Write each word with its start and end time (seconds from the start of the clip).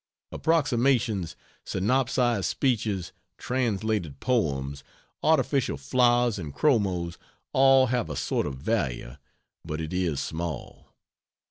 Approximations, 0.31 1.35
synopsized 1.63 2.45
speeches, 2.49 3.11
translated 3.37 4.19
poems, 4.19 4.83
artificial 5.21 5.77
flowers 5.77 6.39
and 6.39 6.51
chromos 6.55 7.19
all 7.53 7.85
have 7.85 8.09
a 8.09 8.15
sort 8.15 8.47
of 8.47 8.55
value, 8.57 9.15
but 9.63 9.79
it 9.79 9.93
is 9.93 10.19
small. 10.19 10.87